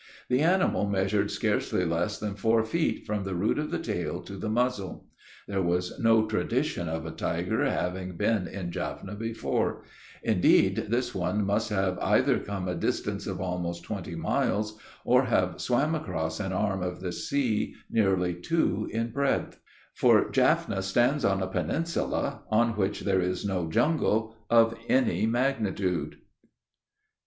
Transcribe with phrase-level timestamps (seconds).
[0.29, 4.35] The animal measured scarcely less than four feet from the root of the tail to
[4.35, 5.05] the muzzle
[5.47, 9.83] There was no tradition of a tiger having been in Jaffna before;
[10.23, 15.61] indeed, this one must have either come a distance of almost twenty miles, or have
[15.61, 19.59] swam across an arm of the sea nearly two in breadth;
[19.93, 26.15] for Jaffna stands on a peninsula, on which there is no jungle of any magnitude."